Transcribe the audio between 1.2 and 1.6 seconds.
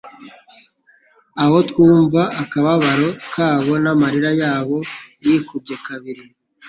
aho